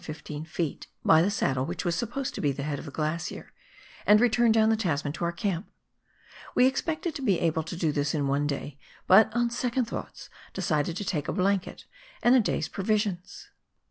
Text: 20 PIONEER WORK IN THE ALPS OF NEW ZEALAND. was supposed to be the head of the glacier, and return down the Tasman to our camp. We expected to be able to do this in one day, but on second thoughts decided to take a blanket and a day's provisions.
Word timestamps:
20 0.03 0.03
PIONEER 0.03 0.17
WORK 0.17 0.29
IN 0.33 0.41
THE 0.41 0.65
ALPS 0.65 0.87
OF 0.99 1.19
NEW 1.19 1.25
ZEALAND. 1.61 1.81
was 1.83 1.95
supposed 1.95 2.33
to 2.33 2.41
be 2.41 2.51
the 2.51 2.63
head 2.63 2.79
of 2.79 2.85
the 2.85 2.89
glacier, 2.89 3.53
and 4.07 4.19
return 4.19 4.51
down 4.51 4.69
the 4.71 4.75
Tasman 4.75 5.13
to 5.13 5.25
our 5.25 5.31
camp. 5.31 5.69
We 6.55 6.65
expected 6.65 7.13
to 7.13 7.21
be 7.21 7.39
able 7.39 7.61
to 7.61 7.75
do 7.77 7.91
this 7.91 8.15
in 8.15 8.27
one 8.27 8.47
day, 8.47 8.79
but 9.05 9.31
on 9.35 9.51
second 9.51 9.85
thoughts 9.85 10.31
decided 10.53 10.97
to 10.97 11.05
take 11.05 11.27
a 11.27 11.33
blanket 11.33 11.85
and 12.23 12.33
a 12.33 12.39
day's 12.39 12.67
provisions. 12.67 13.49